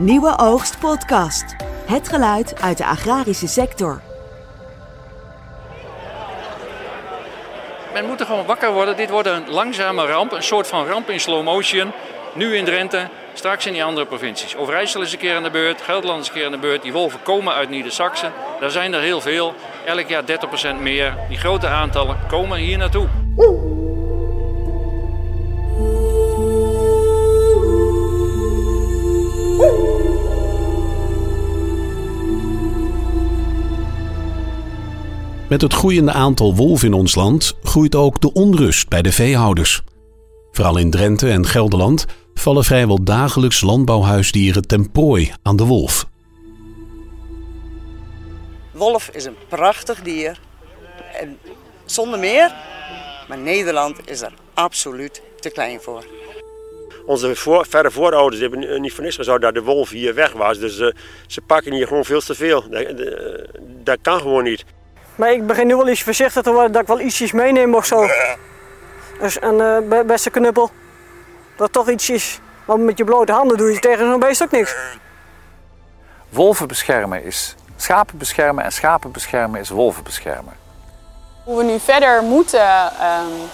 [0.00, 1.56] Nieuwe Oogst Podcast.
[1.86, 4.00] Het geluid uit de agrarische sector.
[7.92, 8.96] Men moet er gewoon wakker worden.
[8.96, 11.92] Dit wordt een langzame ramp, een soort van ramp in slow motion.
[12.34, 14.56] Nu in Drenthe, straks in die andere provincies.
[14.56, 16.82] Overijssel is een keer aan de beurt, Gelderland is een keer aan de beurt.
[16.82, 18.32] Die wolven komen uit Nieder-Saxen.
[18.60, 19.54] Daar zijn er heel veel.
[19.84, 20.22] Elk jaar
[20.76, 21.16] 30% meer.
[21.28, 23.08] Die grote aantallen komen hier naartoe.
[35.48, 39.82] Met het groeiende aantal wolven in ons land groeit ook de onrust bij de veehouders.
[40.52, 46.06] Vooral in Drenthe en Gelderland vallen vrijwel dagelijks landbouwhuisdieren ten prooi aan de wolf.
[48.72, 50.40] Wolf is een prachtig dier.
[51.20, 51.38] En
[51.84, 52.54] zonder meer.
[53.28, 56.04] Maar Nederland is er absoluut te klein voor.
[57.06, 60.58] Onze voor, verre voorouders hebben niet voor niks gezorgd dat de wolf hier weg was.
[60.58, 60.92] Dus uh,
[61.26, 62.64] ze pakken hier gewoon veel te veel.
[62.70, 62.86] Dat,
[63.84, 64.64] dat kan gewoon niet.
[65.18, 67.84] Maar ik begin nu wel iets voorzichtig te worden dat ik wel ietsjes meeneem of
[67.84, 68.08] zo.
[69.20, 70.70] Dus een uh, beste knuppel.
[71.56, 72.40] Dat toch iets is.
[72.64, 74.76] Want met je blote handen doe je tegen zo'n beest ook niks.
[76.28, 80.56] Wolven beschermen is schapen beschermen en schapen beschermen is wolven beschermen.
[81.44, 83.48] Hoe we nu verder moeten, um,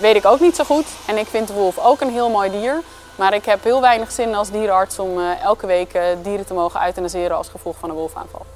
[0.00, 0.86] weet ik ook niet zo goed.
[1.06, 2.82] En ik vind de wolf ook een heel mooi dier.
[3.16, 6.54] Maar ik heb heel weinig zin als dierenarts om uh, elke week uh, dieren te
[6.54, 8.46] mogen euthanaseren als gevolg van een wolfaanval.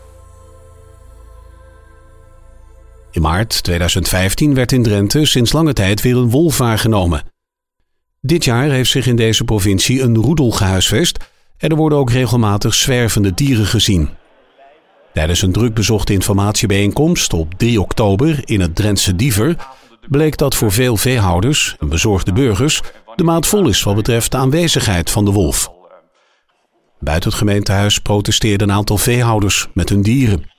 [3.12, 7.22] In maart 2015 werd in Drenthe sinds lange tijd weer een wolf waargenomen.
[8.20, 11.18] Dit jaar heeft zich in deze provincie een roedel gehuisvest
[11.56, 14.08] en er worden ook regelmatig zwervende dieren gezien.
[15.12, 19.56] Tijdens een druk bezochte informatiebijeenkomst op 3 oktober in het Drentse Diever
[20.08, 22.80] bleek dat voor veel veehouders en bezorgde burgers
[23.16, 25.72] de maat vol is wat betreft de aanwezigheid van de wolf.
[27.00, 30.51] Buiten het gemeentehuis protesteerden een aantal veehouders met hun dieren.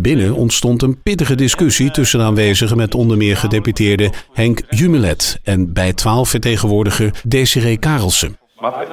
[0.00, 5.72] Binnen ontstond een pittige discussie tussen de aanwezigen met onder meer gedeputeerde Henk Jumelet en
[5.72, 8.38] bij 12 vertegenwoordiger Desiree Karelsen.
[8.58, 8.86] Maar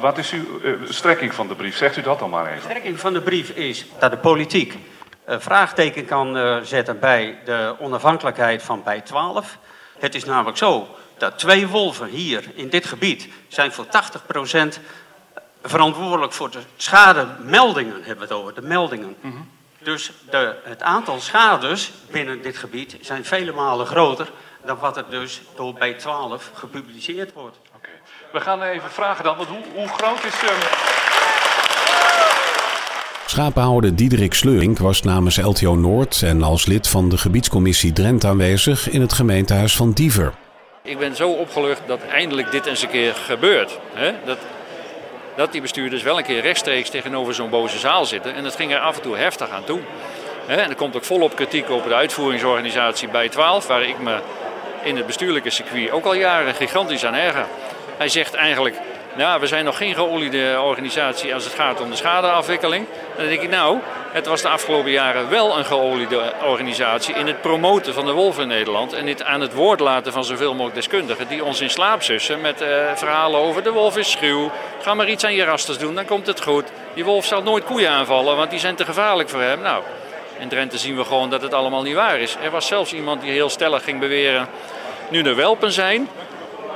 [0.00, 1.76] wat is uw uh, strekking van de brief?
[1.76, 2.56] Zegt u dat dan maar even.
[2.56, 4.74] De strekking van de brief is dat de politiek
[5.28, 9.58] uh, vraagteken kan zetten bij de onafhankelijkheid van bij 12.
[9.98, 10.88] Het is namelijk zo
[11.18, 13.88] dat twee wolven hier in dit gebied zijn voor 80%
[15.62, 19.14] verantwoordelijk voor de schademeldingen, hebben we het over, de meldingen.
[19.20, 19.58] Mm -hmm.
[19.82, 24.30] Dus de, het aantal schades binnen dit gebied zijn vele malen groter
[24.64, 27.56] dan wat er dus door B12 gepubliceerd wordt.
[27.76, 27.90] Okay.
[28.32, 30.42] We gaan even vragen dan, want hoe, hoe groot is...
[30.42, 30.58] Um...
[33.26, 38.90] Schapenhouder Diederik Sleuring was namens LTO Noord en als lid van de gebiedscommissie Drenthe aanwezig
[38.90, 40.32] in het gemeentehuis van Diever.
[40.82, 43.78] Ik ben zo opgelucht dat eindelijk dit eens een keer gebeurt.
[43.92, 44.14] Hè?
[44.24, 44.38] Dat
[45.36, 48.34] dat die bestuurders wel een keer rechtstreeks tegenover zo'n boze zaal zitten.
[48.34, 49.80] En dat ging er af en toe heftig aan toe.
[50.46, 54.18] En er komt ook volop kritiek op de uitvoeringsorganisatie bij 12, waar ik me
[54.82, 57.46] in het bestuurlijke circuit ook al jaren gigantisch aan erger.
[57.96, 58.76] Hij zegt eigenlijk,
[59.14, 62.86] nou, we zijn nog geen geoliede organisatie als het gaat om de schadeafwikkeling.
[63.16, 63.78] Dan denk ik, nou,
[64.12, 68.42] het was de afgelopen jaren wel een geoliede organisatie in het promoten van de wolven
[68.42, 68.92] in Nederland.
[68.92, 72.40] En dit aan het woord laten van zoveel mogelijk deskundigen die ons in slaap sussen
[72.40, 74.50] met uh, verhalen over de wolf is schuw.
[74.82, 76.64] Ga maar iets aan je rasters doen, dan komt het goed.
[76.94, 79.60] Die wolf zal nooit koeien aanvallen, want die zijn te gevaarlijk voor hem.
[79.60, 79.82] Nou,
[80.38, 82.36] in Drenthe zien we gewoon dat het allemaal niet waar is.
[82.42, 84.48] Er was zelfs iemand die heel stellig ging beweren,
[85.08, 86.08] nu er welpen zijn,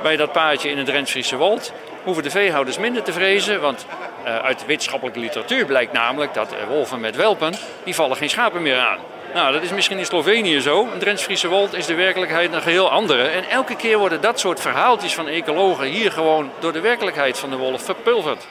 [0.01, 1.73] bij dat paardje in het Drents-Friese Wold,
[2.05, 3.61] hoeven de veehouders minder te vrezen.
[3.61, 3.85] Want
[4.25, 8.29] uh, uit de wetenschappelijke literatuur blijkt namelijk dat uh, wolven met welpen, die vallen geen
[8.29, 8.97] schapen meer aan.
[9.33, 10.87] Nou, dat is misschien in Slovenië zo.
[10.93, 13.23] In Drents-Friese Wold is de werkelijkheid een geheel andere.
[13.23, 17.49] En elke keer worden dat soort verhaaltjes van ecologen hier gewoon door de werkelijkheid van
[17.49, 18.47] de wolf verpulverd.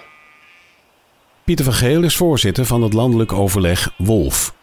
[1.44, 4.54] Pieter van Geel is voorzitter van het landelijk overleg Wolf.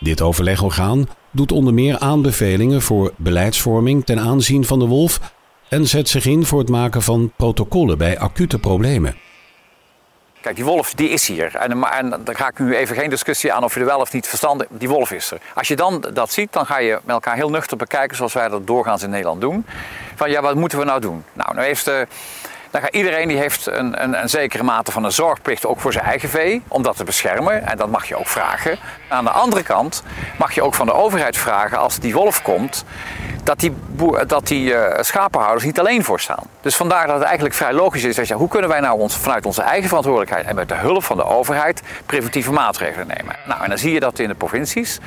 [0.00, 5.20] Dit overlegorgaan doet onder meer aanbevelingen voor beleidsvorming ten aanzien van de wolf
[5.68, 9.16] en zet zich in voor het maken van protocollen bij acute problemen.
[10.40, 11.56] Kijk, die wolf die is hier.
[11.56, 14.12] En, en dan ga ik nu even geen discussie aan of je er wel of
[14.12, 14.66] niet verstandig...
[14.70, 15.38] Die wolf is er.
[15.54, 18.16] Als je dan dat ziet, dan ga je met elkaar heel nuchter bekijken...
[18.16, 19.66] zoals wij dat doorgaans in Nederland doen.
[20.14, 21.24] Van ja, wat moeten we nou doen?
[21.32, 22.06] Nou, nou heeft de...
[22.70, 25.92] Dan gaat iedereen die heeft een, een, een, zekere mate van een zorgplicht ook voor
[25.92, 27.66] zijn eigen vee, om dat te beschermen.
[27.66, 28.78] En dat mag je ook vragen.
[29.08, 30.02] Aan de andere kant
[30.38, 32.84] mag je ook van de overheid vragen, als die wolf komt,
[33.46, 33.72] dat die,
[34.26, 36.44] dat die uh, schapenhouders niet alleen voor staan.
[36.60, 39.16] Dus vandaar dat het eigenlijk vrij logisch is dat je, hoe kunnen wij nou ons,
[39.16, 43.36] vanuit onze eigen verantwoordelijkheid en met de hulp van de overheid preventieve maatregelen nemen.
[43.46, 44.98] Nou, en dan zie je dat in de provincies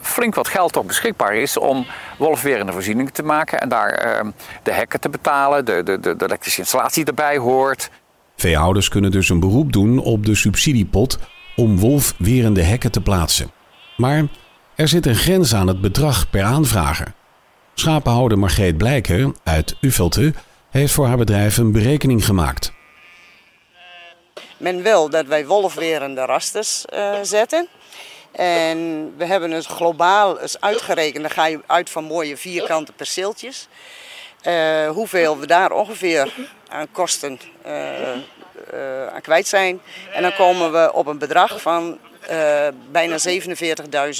[0.00, 1.86] flink wat geld toch beschikbaar is om
[2.18, 4.30] wolfwerende voorzieningen te maken en daar uh,
[4.62, 7.90] de hekken te betalen, de, de, de, de elektrische installatie erbij hoort.
[8.36, 11.18] Veehouders kunnen dus een beroep doen op de subsidiepot
[11.56, 13.50] om wolfwerende hekken te plaatsen.
[13.96, 14.22] Maar
[14.74, 17.14] er zit een grens aan het bedrag per aanvrager.
[17.78, 20.32] Schapenhouder Margreet Blijker uit Uffelte
[20.70, 22.72] heeft voor haar bedrijf een berekening gemaakt.
[24.56, 27.68] Men wil dat wij wolfwerende rasters uh, zetten.
[28.32, 31.22] En we hebben het globaal eens uitgerekend.
[31.22, 33.68] Dan ga je uit van mooie vierkante perceeltjes.
[34.46, 36.32] Uh, hoeveel we daar ongeveer
[36.68, 39.80] aan kosten uh, aan kwijt zijn.
[40.12, 41.98] En dan komen we op een bedrag van
[42.90, 43.16] bijna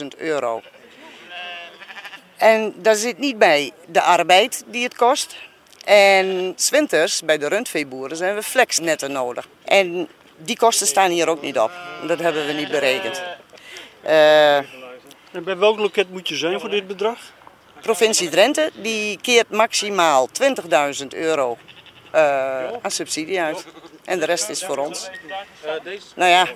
[0.02, 0.62] 47.000 euro.
[2.36, 5.36] En daar zit niet bij de arbeid die het kost.
[5.84, 9.48] En zwinters bij de rundveeboeren zijn we flexnetten nodig.
[9.64, 11.70] En die kosten staan hier ook niet op.
[12.06, 13.22] Dat hebben we niet berekend.
[14.04, 17.18] Uh, en bij welk loket moet je zijn voor dit bedrag?
[17.80, 20.28] Provincie Drenthe die keert maximaal
[21.00, 21.58] 20.000 euro
[22.14, 23.66] uh, aan subsidie uit.
[24.04, 25.10] En de rest is voor ons.
[26.14, 26.48] Nou ja,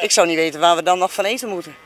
[0.00, 1.76] ik zou niet weten waar we dan nog van eten moeten.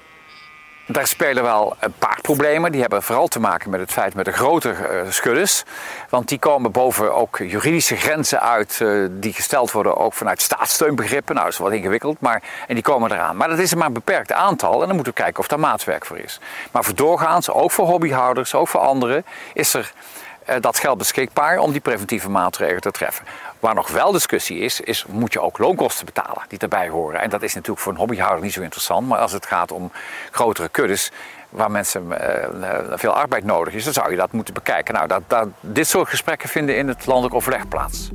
[0.86, 2.72] Daar spelen wel een paar problemen.
[2.72, 5.64] Die hebben vooral te maken met het feit met de grote uh, skuddes.
[6.08, 11.34] Want die komen boven ook juridische grenzen uit uh, die gesteld worden ook vanuit staatssteunbegrippen.
[11.34, 13.36] Nou, dat is wat ingewikkeld, maar en die komen eraan.
[13.36, 15.60] Maar dat is er maar een beperkt aantal en dan moeten we kijken of daar
[15.60, 16.40] maatwerk voor is.
[16.70, 19.92] Maar voor doorgaans, ook voor hobbyhouders, ook voor anderen, is er
[20.48, 23.24] uh, dat geld beschikbaar om die preventieve maatregelen te treffen.
[23.64, 27.20] Waar nog wel discussie is, is moet je ook loonkosten betalen die daarbij horen.
[27.20, 29.08] En dat is natuurlijk voor een hobbyhouder niet zo interessant.
[29.08, 29.90] Maar als het gaat om
[30.30, 31.10] grotere kuddes
[31.48, 32.16] waar mensen uh,
[32.94, 34.94] veel arbeid nodig is, dan zou je dat moeten bekijken.
[34.94, 38.10] Nou, dat, dat, dit soort gesprekken vinden in het landelijk overleg plaats.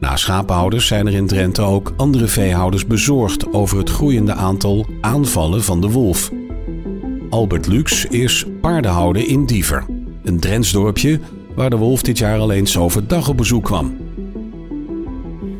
[0.00, 5.62] Na schapenhouders zijn er in Drenthe ook andere veehouders bezorgd over het groeiende aantal aanvallen
[5.62, 6.30] van de wolf.
[7.30, 9.84] Albert Lux is paardenhouder in Diever,
[10.24, 11.20] een Drents dorpje
[11.54, 14.07] waar de wolf dit jaar al eens overdag op bezoek kwam.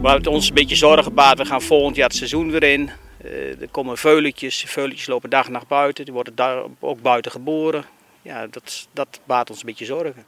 [0.00, 1.38] We hebben ons een beetje zorgen gebaard.
[1.38, 2.90] We gaan volgend jaar het seizoen weer in.
[3.24, 4.64] Uh, er komen veuletjes.
[4.66, 6.04] Veuletjes lopen dag en nacht buiten.
[6.04, 7.84] Die worden daar ook buiten geboren.
[8.22, 10.26] Ja, dat, dat baart ons een beetje zorgen.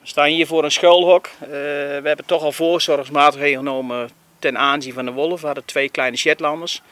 [0.00, 1.26] We staan hier voor een schuilhok.
[1.26, 5.40] Uh, we hebben toch al voorzorgsmaatregelen genomen ten aanzien van de wolf.
[5.40, 6.82] We hadden twee kleine Shetlanders.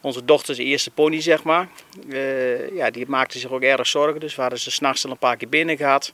[0.00, 1.68] Onze dochter is de eerste pony, zeg maar.
[2.08, 4.20] Uh, ja, die maakte zich ook erg zorgen.
[4.20, 6.12] Dus we hadden ze s'nachts al een paar keer binnen gehad.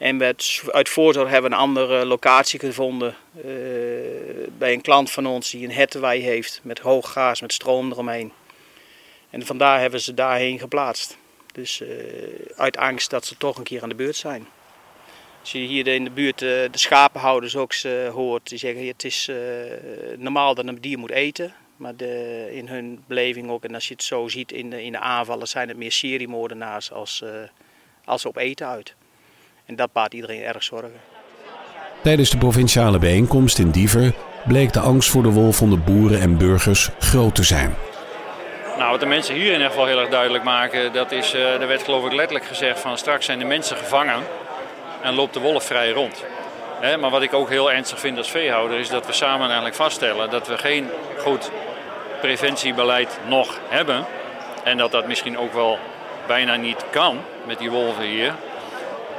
[0.00, 3.44] En met, uit voorzorg hebben we een andere locatie gevonden uh,
[4.58, 8.32] bij een klant van ons die een hettenwei heeft met hoog gaas, met stroom eromheen.
[9.30, 11.16] En vandaar hebben ze daarheen geplaatst.
[11.52, 11.88] Dus uh,
[12.56, 14.46] uit angst dat ze toch een keer aan de beurt zijn.
[15.40, 17.74] Als je hier in de buurt uh, de schapenhouders ook
[18.12, 19.30] hoort, die zeggen het is
[20.16, 21.54] normaal dat een dier moet eten.
[21.76, 24.92] Maar de, in hun beleving ook, en als je het zo ziet in de, in
[24.92, 27.24] de aanvallen, zijn het meer seriemoordenaars als,
[28.04, 28.94] als op eten uit.
[29.70, 31.00] En dat baart iedereen erg zorgen.
[32.02, 34.12] Tijdens de provinciale bijeenkomst in Diever
[34.46, 37.74] bleek de angst voor de wolf onder boeren en burgers groot te zijn.
[38.78, 41.60] Nou, wat de mensen hier in ieder geval heel erg duidelijk maken, dat is, uh,
[41.60, 44.22] er werd geloof ik letterlijk gezegd van straks zijn de mensen gevangen
[45.02, 46.24] en loopt de wolf vrij rond.
[47.00, 50.30] Maar wat ik ook heel ernstig vind als veehouder is dat we samen eigenlijk vaststellen
[50.30, 50.86] dat we geen
[51.18, 51.50] goed
[52.20, 54.04] preventiebeleid nog hebben.
[54.64, 55.78] En dat dat misschien ook wel
[56.26, 58.34] bijna niet kan met die wolven hier.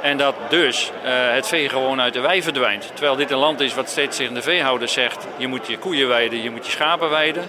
[0.02, 2.90] En dat dus uh, het vee gewoon uit de wei verdwijnt.
[2.94, 6.08] Terwijl dit een land is wat steeds tegen de veehouders zegt: je moet je koeien
[6.08, 7.42] weiden, je moet je schapen weiden.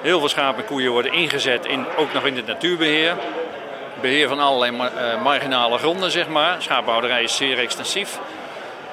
[0.00, 3.16] Heel veel schapen en koeien worden ingezet, in, ook nog in het natuurbeheer.
[4.00, 6.62] Beheer van allerlei mar uh, marginale gronden, zeg maar.
[6.62, 8.18] Schapenhouderij is zeer extensief.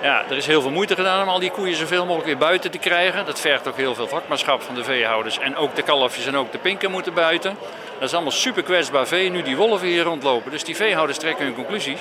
[0.01, 2.71] Ja, er is heel veel moeite gedaan om al die koeien zoveel mogelijk weer buiten
[2.71, 3.25] te krijgen.
[3.25, 5.39] Dat vergt ook heel veel vakmanschap van de veehouders.
[5.39, 7.57] En ook de kalfjes en ook de pinken moeten buiten.
[7.93, 10.51] Dat is allemaal super kwetsbaar vee, nu die wolven hier rondlopen.
[10.51, 11.99] Dus die veehouders trekken hun conclusies.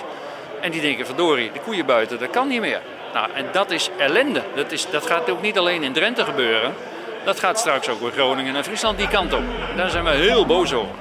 [0.60, 2.80] En die denken, verdorie, de koeien buiten, dat kan niet meer.
[3.14, 4.42] Nou, en dat is ellende.
[4.54, 6.72] Dat, is, dat gaat ook niet alleen in Drenthe gebeuren.
[7.24, 9.42] Dat gaat straks ook in Groningen en Friesland die kant op.
[9.76, 10.94] Daar zijn we heel boos over.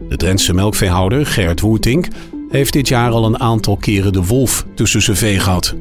[0.00, 2.06] De Drentse melkveehouder Gert Woertink
[2.48, 5.74] heeft dit jaar al een aantal keren de wolf tussen zijn vee gehad.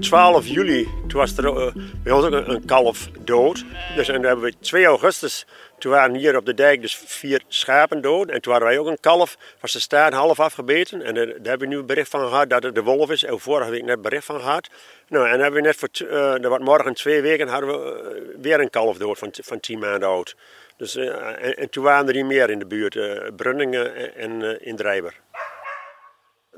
[0.00, 3.64] 12 juli, toen was er uh, bij ons ook een, een, kalf dood.
[3.96, 5.46] Dus en dan hebben we 2 augustus
[5.78, 8.28] toen waren hier op de dijk dus vier schapen dood.
[8.28, 11.02] En toen hadden wij ook een kalf, was de staart half afgebeten.
[11.02, 13.24] En daar hebben we nu bericht van gehad dat het de wolf is.
[13.24, 14.68] En vorige week net bericht van gehad.
[15.08, 18.60] Nou, en hebben we net voor, uh, wat morgen twee weken hadden we uh, weer
[18.60, 20.36] een kalf dood van, van tien maanden oud.
[20.76, 22.98] Dus, uh, en, en, toen waren er niet meer in de buurt,
[23.36, 25.14] Brunningen en in Drijber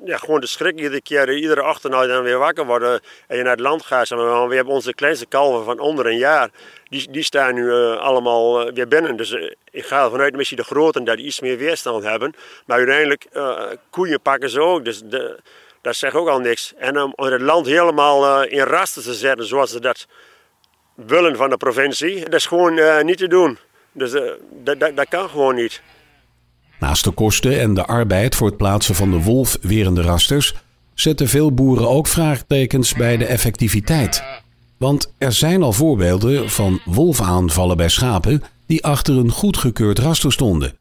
[0.05, 3.53] ja, gewoon de schrik iedere keer, iedere ochtend dan weer wakker worden en je naar
[3.53, 4.09] het land gaat.
[4.09, 6.51] we hebben onze kleinste kalven van onder een jaar,
[6.89, 9.17] die, die staan nu uh, allemaal uh, weer binnen.
[9.17, 12.35] Dus uh, ik ga ervan uit, misschien de groten, dat iets meer weerstand hebben.
[12.67, 13.27] Maar uiteindelijk,
[13.91, 15.41] koeien pakken ze ook, dus de,
[15.81, 16.73] dat zegt ook al niks.
[16.77, 20.07] En om het land helemaal in rasten te zetten, zoals ze dat
[20.95, 22.25] willen van de provincie.
[22.25, 23.59] Dat is gewoon niet te doen.
[23.93, 25.83] Dus dat, dat, dat kan gewoon niet.
[26.81, 30.55] Naast de kosten en de arbeid voor het plaatsen van de wolfwerende rasters
[30.95, 34.23] zetten veel boeren ook vraagtekens bij de effectiviteit.
[34.77, 40.79] Want er zijn al voorbeelden van wolfaanvallen bij schapen die achter een goedgekeurd raster stonden.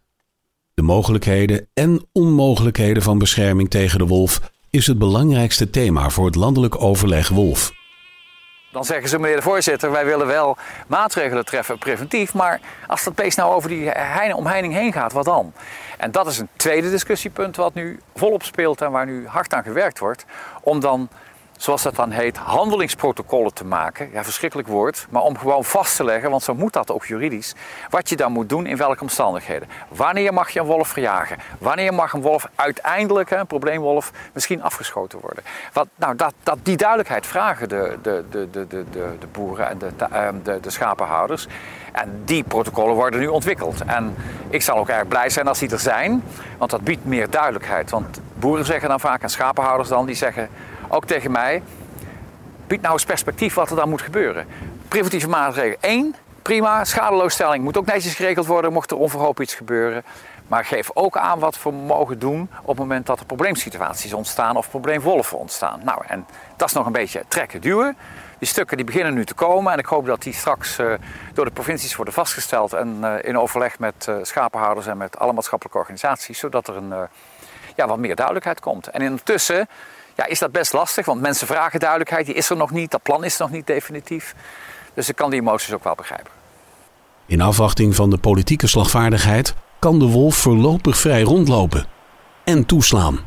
[0.73, 6.35] De mogelijkheden en onmogelijkheden van bescherming tegen de wolf is het belangrijkste thema voor het
[6.35, 7.73] landelijk overleg wolf.
[8.71, 10.57] Dan zeggen ze, meneer de voorzitter, wij willen wel
[10.87, 13.91] maatregelen treffen preventief, maar als dat beest nou over die
[14.35, 15.53] omheining heen gaat, wat dan?
[15.97, 19.63] En dat is een tweede discussiepunt wat nu volop speelt en waar nu hard aan
[19.63, 20.25] gewerkt wordt,
[20.61, 21.09] om dan
[21.57, 24.09] zoals dat dan heet, handelingsprotocollen te maken.
[24.11, 27.55] Ja, verschrikkelijk woord, maar om gewoon vast te leggen, want zo moet dat ook juridisch,
[27.89, 29.69] wat je dan moet doen in welke omstandigheden.
[29.87, 31.37] Wanneer mag je een wolf verjagen?
[31.59, 35.43] Wanneer mag een wolf uiteindelijk, een probleemwolf, misschien afgeschoten worden?
[35.73, 39.77] Wat, nou, dat, dat, die duidelijkheid vragen de, de, de, de, de, de boeren en
[39.77, 41.47] de, ehm, de, de schapenhouders.
[41.91, 43.81] En die protocollen worden nu ontwikkeld.
[43.85, 44.15] En
[44.49, 46.23] ik zal ook erg blij zijn als die er zijn,
[46.57, 47.89] want dat biedt meer duidelijkheid.
[47.89, 50.49] Want boeren zeggen dan vaak, en schapenhouders dan, die zeggen
[50.87, 51.63] ook tegen mij,
[52.67, 54.47] bied nou eens perspectief wat er dan moet gebeuren.
[54.87, 55.77] Preventieve maatregelen.
[55.81, 60.03] Eén, prima, schadeloosstelling moet ook netjes geregeld worden, mocht er onverhoopt iets gebeuren.
[60.47, 64.57] Maar geef ook aan wat we mogen doen op het moment dat er probleemsituaties ontstaan
[64.57, 65.79] of probleemwolven ontstaan.
[65.83, 66.25] Nou, en
[66.55, 67.97] dat is nog een beetje trekken, duwen.
[68.39, 70.93] Die stukken die beginnen nu te komen en ik hoop dat die straks uh,
[71.33, 75.33] door de provincies worden vastgesteld en uh, in overleg met uh, schapenhouders en met alle
[75.33, 76.93] maatschappelijke organisaties, zodat er een,
[77.75, 78.87] ja, wat meer duidelijkheid komt.
[78.87, 79.67] En intussen
[80.17, 82.25] ja, is dat best lastig, want mensen vragen duidelijkheid.
[82.25, 84.35] Die is er nog niet, dat plan is nog niet definitief.
[84.93, 86.31] Dus ik kan die emoties ook wel begrijpen.
[87.25, 91.85] In afwachting van de politieke slagvaardigheid kan de wolf voorlopig vrij rondlopen
[92.43, 93.19] en toeslaan.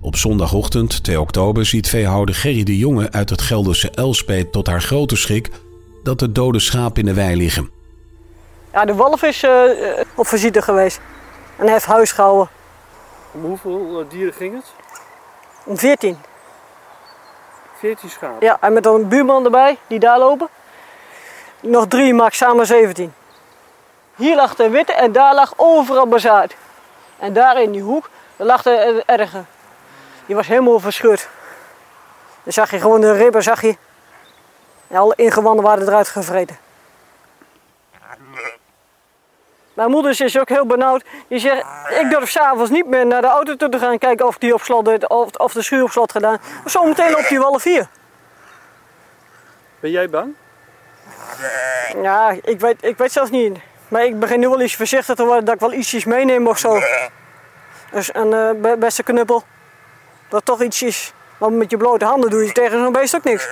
[0.00, 4.82] Op zondagochtend 2 oktober ziet veehouder Gerry de Jonge uit het Gelderse Elspeet tot haar
[4.82, 5.50] grote schrik
[6.02, 7.70] dat er dode schapen in de wei liggen.
[8.72, 9.50] Ja, de wolf is uh,
[10.14, 11.00] op visite geweest
[11.56, 12.48] en heeft huis gehouden.
[13.32, 14.81] Om hoeveel eh, dieren ging het?
[15.64, 16.18] Om 14.
[17.78, 18.46] 14 schapen?
[18.46, 20.48] Ja, en met dan een buurman erbij, die daar lopen.
[21.60, 23.14] Nog drie maakt samen 17.
[24.16, 26.56] Hier lag de witte en daar lag overal bazaard.
[27.18, 29.44] En daar in die hoek, daar lag de erge.
[30.26, 31.28] Die was helemaal verscheurd.
[32.42, 33.76] Dan zag je gewoon de ribben, zag je.
[34.88, 36.58] En alle ingewanden waren eruit gevreten.
[39.74, 41.04] Mijn moeder is ook heel benauwd.
[41.28, 41.64] Die zegt,
[42.00, 44.62] ik durf s'avonds niet meer naar de auto toe te gaan kijken of die op
[44.62, 46.38] slot deed, of, of de schuur op slot gedaan.
[46.64, 47.88] Zometeen op die wallen vier.
[49.80, 50.34] Ben jij bang?
[52.02, 53.58] Ja, ik weet, ik weet zelfs niet.
[53.88, 56.58] Maar ik begin nu wel iets voorzichtig te worden dat ik wel ietsjes meeneem of
[56.58, 56.80] zo.
[57.90, 59.44] Dus een uh, beste knuppel.
[60.28, 61.12] Dat toch iets is.
[61.38, 63.48] Want met je blote handen doe je tegen zo'n beest ook niks.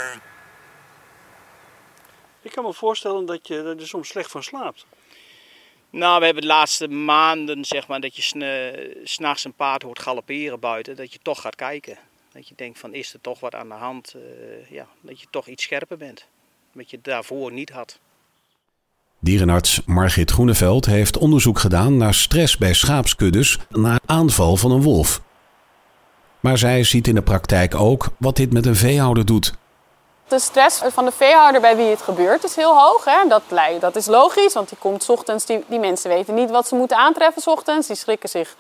[2.43, 4.87] Ik kan me voorstellen dat je er soms slecht van slaapt.
[5.91, 8.23] Nou, we hebben de laatste maanden, zeg maar, dat je
[9.05, 11.99] s'nachts een paard hoort galopperen buiten, dat je toch gaat kijken.
[12.33, 14.15] Dat je denkt van, is er toch wat aan de hand?
[14.17, 14.23] Uh,
[14.71, 16.27] ja, dat je toch iets scherper bent.
[16.73, 17.99] Wat je daarvoor niet had.
[19.19, 25.23] Dierenarts Margit Groeneveld heeft onderzoek gedaan naar stress bij schaapskuddes na aanval van een wolf.
[26.41, 29.55] Maar zij ziet in de praktijk ook wat dit met een veehouder doet.
[30.31, 33.05] De stress van de veehouder bij wie het gebeurt is heel hoog.
[33.05, 33.29] Hè?
[33.29, 33.43] Dat,
[33.81, 36.97] dat is logisch, want die komt ochtends, die, die mensen weten niet wat ze moeten
[36.97, 37.87] aantreffen ochtends.
[37.87, 38.57] Die schrikken zich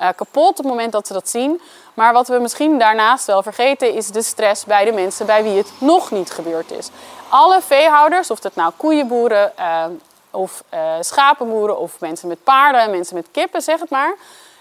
[0.00, 1.60] uh, kapot op het moment dat ze dat zien.
[1.94, 5.56] Maar wat we misschien daarnaast wel vergeten is de stress bij de mensen bij wie
[5.56, 6.88] het nog niet gebeurd is.
[7.28, 9.84] Alle veehouders, of het nou koeienboeren uh,
[10.30, 14.14] of uh, schapenboeren of mensen met paarden, mensen met kippen, zeg het maar.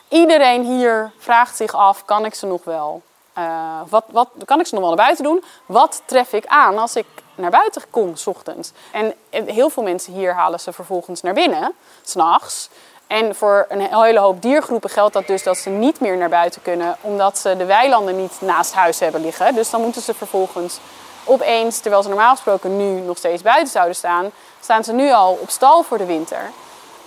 [0.07, 3.01] Iedereen hier vraagt zich af, kan ik ze nog wel
[3.39, 5.43] uh, wat, wat kan ik ze nog wel naar buiten doen?
[5.65, 7.05] Wat tref ik aan als ik
[7.36, 8.72] naar buiten kom s ochtends?
[8.91, 12.69] En heel veel mensen hier halen ze vervolgens naar binnen, s'nachts.
[13.08, 16.62] En voor een hele hoop diergroepen geldt dat dus dat ze niet meer naar buiten
[16.62, 19.55] kunnen, omdat ze de weilanden niet naast huis hebben liggen.
[19.55, 20.79] Dus dan moeten ze vervolgens
[21.24, 25.38] opeens, terwijl ze normaal gesproken nu nog steeds buiten zouden staan, staan ze nu al
[25.41, 26.41] op stal voor de winter.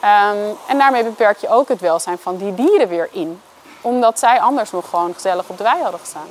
[0.04, 3.40] Um, en daarmee beperk je ook het welzijn van die dieren weer in
[3.82, 6.28] omdat zij anders nog gewoon gezellig op de wei hadden gestaan.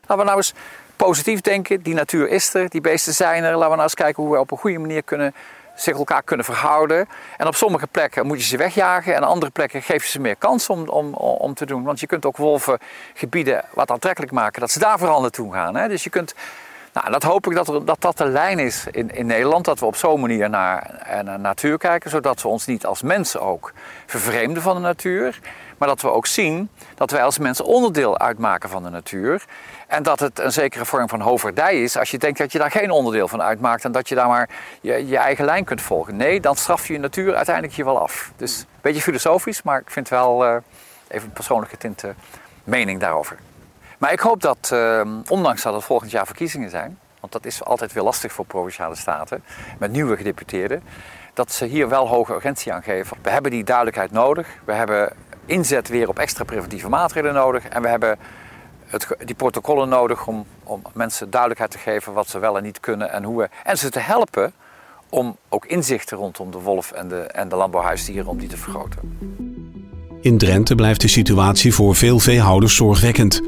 [0.00, 0.54] Laten we nou eens
[0.96, 1.82] positief denken.
[1.82, 3.52] Die natuur is er, die beesten zijn er.
[3.52, 5.34] Laten we nou eens kijken hoe we op een goede manier kunnen,
[5.74, 7.08] zich elkaar kunnen verhouden.
[7.36, 9.14] En op sommige plekken moet je ze wegjagen.
[9.14, 11.82] En op andere plekken geef je ze meer kans om, om, om te doen.
[11.82, 14.60] Want je kunt ook wolvengebieden wat aantrekkelijk maken.
[14.60, 15.76] Dat ze daar vooral naartoe gaan.
[15.76, 15.88] Hè?
[15.88, 16.34] Dus je kunt
[16.92, 19.64] Nou, dat hoop ik dat, dat dat de lijn is in, in Nederland.
[19.64, 22.10] Dat we op zo'n manier naar, naar natuur kijken.
[22.10, 23.72] Zodat we ons niet als mensen ook
[24.06, 25.38] vervreemden van de natuur.
[25.78, 29.44] Maar dat we ook zien dat wij als mensen onderdeel uitmaken van de natuur.
[29.86, 32.70] En dat het een zekere vorm van hoverdij is als je denkt dat je daar
[32.70, 34.48] geen onderdeel van uitmaakt en dat je daar maar
[34.80, 36.16] je, je eigen lijn kunt volgen.
[36.16, 38.32] Nee, dan straf je je natuur uiteindelijk je wel af.
[38.36, 40.56] Dus een beetje filosofisch, maar ik vind wel uh,
[41.08, 42.14] even een persoonlijke tinte
[42.64, 43.38] mening daarover.
[43.98, 47.64] Maar ik hoop dat, uh, ondanks dat het volgend jaar verkiezingen zijn, want dat is
[47.64, 49.44] altijd weer lastig voor provinciale staten,
[49.78, 50.82] met nieuwe gedeputeerden,
[51.34, 53.16] dat ze hier wel hoge urgentie aan geven.
[53.22, 54.48] We hebben die duidelijkheid nodig.
[54.64, 55.12] We hebben
[55.48, 57.64] inzet weer op extra preventieve maatregelen nodig.
[57.64, 58.18] En we hebben
[58.86, 62.80] het, die protocollen nodig om, om mensen duidelijkheid te geven wat ze wel en niet
[62.80, 63.48] kunnen en hoe we.
[63.64, 64.52] En ze te helpen
[65.08, 69.18] om ook inzichten rondom de wolf en de, en de landbouwhuisdieren om die te vergroten.
[70.20, 73.40] In Drenthe blijft de situatie voor veel veehouders zorgwekkend.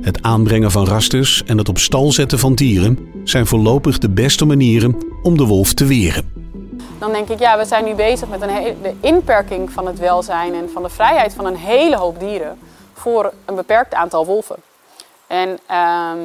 [0.00, 4.44] Het aanbrengen van rasters en het op stal zetten van dieren zijn voorlopig de beste
[4.44, 6.37] manieren om de wolf te weren.
[6.98, 10.54] Dan denk ik, ja, we zijn nu bezig met een de inperking van het welzijn
[10.54, 12.58] en van de vrijheid van een hele hoop dieren
[12.92, 14.56] voor een beperkt aantal wolven.
[15.26, 16.18] En ehm,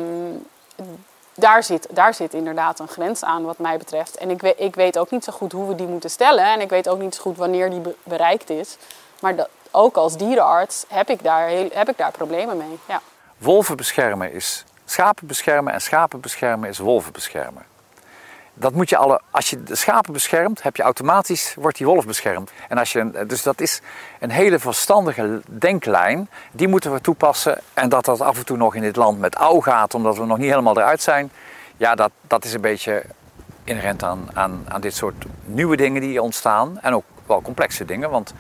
[1.34, 4.18] daar, zit, daar zit inderdaad een grens aan wat mij betreft.
[4.18, 6.46] En ik weet, ik weet ook niet zo goed hoe we die moeten stellen.
[6.46, 8.78] En ik weet ook niet zo goed wanneer die bereikt is.
[9.20, 12.80] Maar dat, ook als dierenarts heb ik daar, heb ik daar problemen mee.
[12.88, 13.02] Ja.
[13.38, 17.66] Wolven beschermen is schapen beschermen en schapen beschermen is wolven beschermen.
[18.54, 22.06] Dat moet je alle, als je de schapen beschermt, heb je automatisch, wordt die wolf
[22.06, 22.52] beschermd.
[22.70, 23.82] En als je, dus dat is
[24.20, 26.30] een hele verstandige denklijn.
[26.52, 27.62] Die moeten we toepassen.
[27.74, 30.26] En dat dat af en toe nog in dit land met ouw gaat, omdat we
[30.26, 31.32] nog niet helemaal eruit zijn.
[31.78, 33.04] Ja, dat, dat is een beetje
[33.64, 36.80] inherent aan, aan, aan dit soort nieuwe dingen die ontstaan.
[36.82, 38.34] En ook wel complexe dingen, want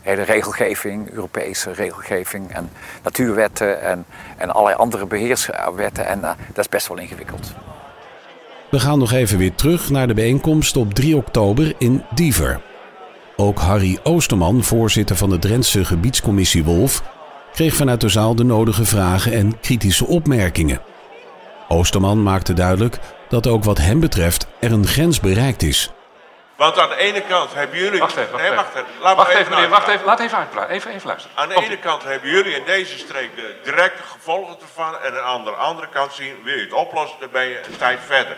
[0.00, 2.70] hele regelgeving, Europese regelgeving en
[3.02, 4.06] natuurwetten en,
[4.36, 6.06] en allerlei andere beheerswetten.
[6.06, 7.54] En uh, dat is best wel ingewikkeld.
[8.74, 12.60] We gaan nog even weer terug naar de bijeenkomst op 3 oktober in Diever.
[13.36, 17.02] Ook Harry Oosterman, voorzitter van de Drentse gebiedscommissie Wolf,
[17.52, 20.82] kreeg vanuit de zaal de nodige vragen en kritische opmerkingen.
[21.68, 25.90] Oosterman maakte duidelijk dat ook wat hem betreft er een grens bereikt is.
[26.56, 28.00] Want aan de ene kant hebben jullie.
[28.00, 28.86] Wacht even, wacht, nee, wacht even.
[29.00, 30.74] Laat, wacht even, meneer, wacht even, laat even uitpraten.
[30.74, 31.36] Even, even luisteren.
[31.36, 34.98] Aan de ene kant hebben jullie in deze streek de directe gevolgen ervan.
[34.98, 37.98] En aan de andere kant zien, wil je het oplossen, dan ben je een tijd
[38.06, 38.36] verder.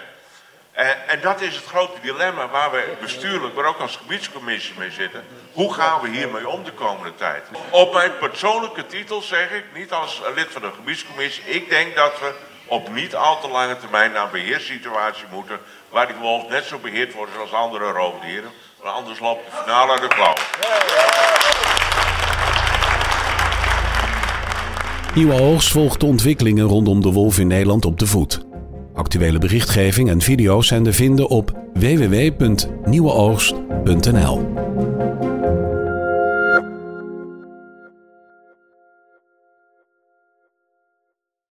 [0.76, 5.24] En, dat is het grote dilemma waar we bestuurlijk, maar ook als gebiedscommissie mee zitten.
[5.52, 7.42] Hoe gaan we hiermee om de komende tijd?
[7.70, 12.20] Op mijn persoonlijke titel zeg ik, niet als lid van de gebiedscommissie, ik denk dat
[12.20, 12.34] we
[12.66, 15.58] op niet al te lange termijn naar een beheerssituatie moeten,
[15.88, 18.50] waar die wolf net zo beheerd wordt als andere roofdieren.
[18.82, 20.34] Want anders loopt de finale uit de klauw.
[25.14, 28.45] Nieuwe Oogst volgt de ontwikkelingen rondom de wolf in Nederland op de voet.
[28.96, 34.65] Actuele berichtgeving en video's zijn te vinden op www.nieuweoogst.nl.